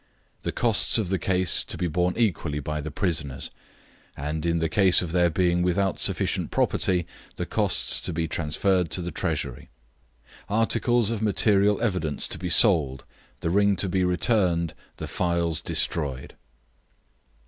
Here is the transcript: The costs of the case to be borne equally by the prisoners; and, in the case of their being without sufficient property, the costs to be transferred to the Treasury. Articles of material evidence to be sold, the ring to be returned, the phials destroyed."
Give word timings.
The 0.41 0.51
costs 0.51 0.97
of 0.97 1.09
the 1.09 1.19
case 1.19 1.63
to 1.63 1.77
be 1.77 1.85
borne 1.87 2.17
equally 2.17 2.59
by 2.59 2.81
the 2.81 2.89
prisoners; 2.89 3.51
and, 4.17 4.47
in 4.47 4.57
the 4.57 4.67
case 4.67 5.03
of 5.03 5.11
their 5.11 5.29
being 5.29 5.61
without 5.61 5.99
sufficient 5.99 6.49
property, 6.49 7.05
the 7.35 7.45
costs 7.45 8.01
to 8.01 8.11
be 8.11 8.27
transferred 8.27 8.89
to 8.89 9.01
the 9.03 9.11
Treasury. 9.11 9.69
Articles 10.49 11.11
of 11.11 11.21
material 11.21 11.79
evidence 11.81 12.27
to 12.29 12.39
be 12.39 12.49
sold, 12.49 13.03
the 13.41 13.51
ring 13.51 13.75
to 13.75 13.87
be 13.87 14.03
returned, 14.03 14.73
the 14.97 15.05
phials 15.05 15.61
destroyed." 15.61 16.33